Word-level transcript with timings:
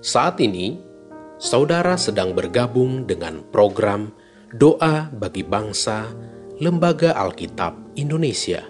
Saat 0.00 0.40
ini, 0.40 0.80
saudara 1.36 2.00
sedang 2.00 2.32
bergabung 2.32 3.04
dengan 3.04 3.44
program 3.52 4.08
Doa 4.48 5.12
bagi 5.12 5.44
Bangsa 5.44 6.08
Lembaga 6.56 7.12
Alkitab 7.12 8.00
Indonesia. 8.00 8.64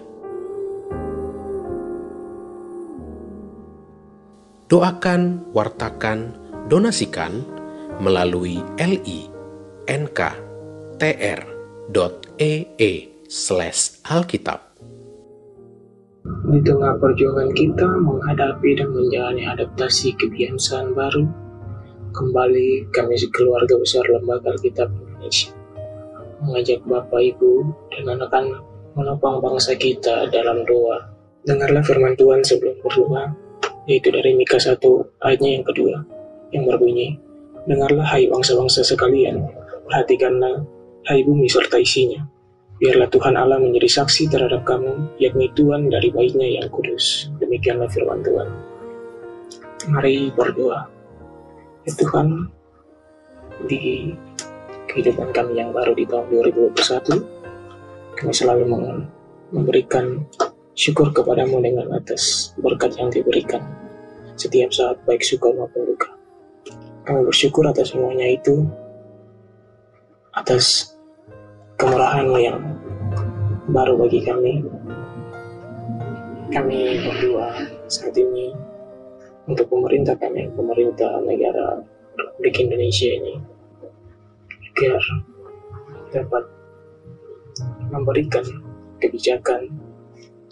Doakan, 4.67 5.55
wartakan, 5.55 6.35
donasikan 6.67 7.47
melalui 8.03 8.59
li.nk.tr.ee 8.75 9.31
slash 13.31 14.03
alkitab. 14.03 14.70
Di 16.51 16.59
tengah 16.67 16.99
perjuangan 16.99 17.47
kita 17.55 17.87
menghadapi 18.03 18.75
dan 18.75 18.91
menjalani 18.91 19.47
adaptasi 19.47 20.19
kebiasaan 20.19 20.91
baru, 20.91 21.23
kembali 22.11 22.91
kami 22.91 23.15
keluarga 23.31 23.79
besar 23.79 24.03
Lembaga 24.11 24.51
Alkitab 24.51 24.91
Indonesia 24.91 25.55
mengajak 26.41 26.81
Bapak, 26.89 27.21
Ibu, 27.21 27.53
dan 27.93 28.17
anak-anak 28.17 28.61
menopang 28.97 29.39
bangsa 29.39 29.77
kita 29.77 30.27
dalam 30.33 30.65
doa. 30.65 30.99
Dengarlah 31.45 31.85
firman 31.85 32.17
Tuhan 32.17 32.41
sebelum 32.43 32.75
berdoa, 32.83 33.31
yaitu 33.87 34.11
dari 34.11 34.35
Mika 34.35 34.57
1 34.57 34.75
ayatnya 35.21 35.49
yang 35.55 35.65
kedua, 35.65 35.95
yang 36.51 36.67
berbunyi, 36.67 37.15
Dengarlah 37.61 38.09
hai 38.09 38.25
bangsa-bangsa 38.25 38.81
sekalian, 38.81 39.37
perhatikanlah 39.85 40.65
hai 41.05 41.21
bumi 41.21 41.45
serta 41.45 41.77
isinya. 41.77 42.25
Biarlah 42.81 43.13
Tuhan 43.13 43.37
Allah 43.37 43.61
menjadi 43.61 44.01
saksi 44.01 44.33
terhadap 44.33 44.65
kamu, 44.65 45.21
yakni 45.21 45.53
Tuhan 45.53 45.93
dari 45.93 46.09
baiknya 46.09 46.49
yang 46.49 46.65
kudus. 46.73 47.29
Demikianlah 47.37 47.85
firman 47.93 48.25
Tuhan. 48.25 48.49
Mari 49.93 50.33
berdoa. 50.33 50.89
Ya 51.85 51.93
Tuhan, 51.93 52.49
di 53.69 54.09
kehidupan 54.89 55.29
kami 55.29 55.61
yang 55.61 55.69
baru 55.69 55.93
di 55.93 56.09
tahun 56.09 56.25
2021, 56.33 58.17
kami 58.17 58.33
selalu 58.33 58.65
memberikan 59.53 60.25
syukur 60.73 61.13
kepadamu 61.13 61.61
dengan 61.61 61.93
atas 61.93 62.57
berkat 62.57 62.97
yang 62.97 63.13
diberikan 63.13 63.61
setiap 64.33 64.73
saat 64.73 64.97
baik 65.05 65.21
suka 65.21 65.53
maupun 65.53 65.85
duka. 65.85 66.09
Kami 67.05 67.29
bersyukur 67.29 67.61
atas 67.69 67.93
semuanya 67.93 68.25
itu, 68.25 68.65
atas 70.33 70.97
kemurahan 71.81 72.29
yang 72.37 72.70
baru 73.71 73.95
bagi 73.95 74.19
kami. 74.19 74.59
Kami 76.51 76.79
berdoa 77.07 77.55
saat 77.87 78.11
ini 78.19 78.51
untuk 79.47 79.71
pemerintah 79.71 80.19
kami, 80.19 80.51
pemerintah 80.51 81.23
negara 81.23 81.79
Republik 82.19 82.67
Indonesia 82.67 83.07
ini, 83.07 83.39
agar 84.51 85.01
dapat 86.11 86.43
memberikan 87.87 88.43
kebijakan, 88.99 89.71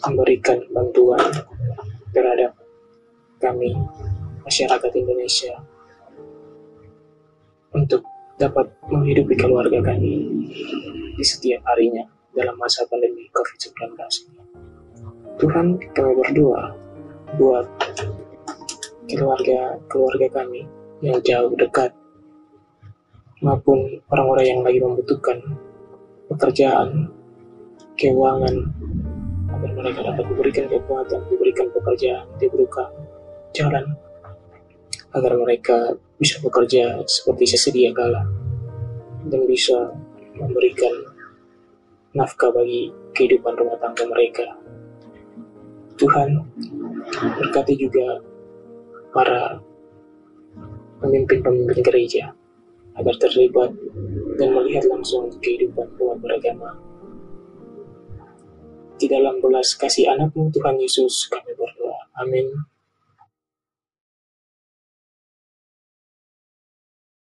memberikan 0.08 0.64
bantuan 0.72 1.20
terhadap 2.16 2.56
kami, 3.44 3.76
masyarakat 4.48 4.92
Indonesia, 4.96 5.60
untuk 7.76 8.08
dapat 8.40 8.72
menghidupi 8.88 9.36
keluarga 9.36 9.84
kami 9.84 10.48
di 11.20 11.24
setiap 11.28 11.60
harinya 11.68 12.08
dalam 12.34 12.56
masa 12.58 12.86
pandemi 12.88 13.26
COVID-19 13.34 13.96
ini. 14.30 14.42
Tuhan, 15.40 15.66
kami 15.96 16.12
berdoa 16.20 16.76
buat 17.38 17.66
keluarga 19.10 19.78
keluarga 19.90 20.28
kami 20.42 20.68
yang 21.02 21.18
jauh 21.24 21.54
dekat 21.58 21.96
maupun 23.40 24.04
orang-orang 24.12 24.46
yang 24.46 24.62
lagi 24.62 24.80
membutuhkan 24.84 25.40
pekerjaan, 26.28 27.08
keuangan, 27.96 28.56
agar 29.50 29.72
mereka 29.74 30.00
dapat 30.06 30.26
diberikan 30.28 30.66
kekuatan, 30.68 31.22
diberikan 31.32 31.68
pekerjaan, 31.72 32.26
diberikan 32.38 32.92
jalan, 33.56 33.86
agar 35.16 35.34
mereka 35.40 35.98
bisa 36.20 36.38
bekerja 36.44 37.02
seperti 37.08 37.56
sesedia 37.56 37.90
kala 37.96 38.28
dan 39.26 39.42
bisa 39.48 39.90
memberikan 40.38 40.94
nafkah 42.14 42.50
bagi 42.50 42.90
kehidupan 43.14 43.54
rumah 43.58 43.78
tangga 43.78 44.06
mereka. 44.10 44.48
Tuhan 46.00 46.40
berkati 47.12 47.76
juga 47.76 48.24
para 49.12 49.60
pemimpin-pemimpin 51.04 51.82
gereja 51.84 52.32
agar 52.96 53.16
terlibat 53.20 53.72
dan 54.40 54.56
melihat 54.56 54.88
langsung 54.88 55.28
kehidupan 55.40 55.88
umat 56.00 56.18
beragama. 56.24 56.76
Di 59.00 59.08
dalam 59.08 59.40
belas 59.40 59.80
kasih 59.80 60.12
anakmu 60.12 60.52
Tuhan 60.52 60.76
Yesus 60.76 61.32
kami 61.32 61.56
berdoa. 61.56 62.00
Amin. 62.20 62.52